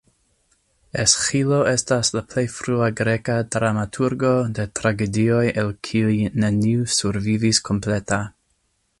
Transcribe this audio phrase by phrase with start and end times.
[1.01, 8.19] Esĥilo estas la plej frua greka dramaturgo de tragedioj el kiuj neniu survivis kompleta.